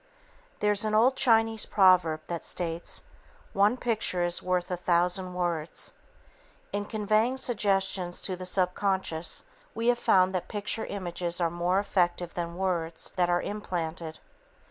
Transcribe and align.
There's 0.61 0.83
an 0.83 0.95
old 0.95 1.15
Chinese 1.15 1.67
proverb 1.67 2.21
that 2.25 2.43
states: 2.43 3.03
"One 3.53 3.77
picture 3.77 4.23
is 4.23 4.41
worth 4.41 4.71
a 4.71 4.75
thousand 4.75 5.35
words." 5.35 5.93
In 6.73 6.85
conveying 6.85 7.37
suggestions 7.37 8.19
to 8.23 8.35
the 8.35 8.47
subconscious, 8.47 9.43
we 9.75 9.89
have 9.89 9.99
found 9.99 10.33
that 10.33 10.47
picture 10.47 10.87
images 10.87 11.39
are 11.39 11.51
more 11.51 11.77
effective 11.77 12.33
than 12.33 12.53
the 12.53 12.57
words 12.59 13.11
that 13.15 13.29
are 13.29 13.43
implanted. 13.43 14.17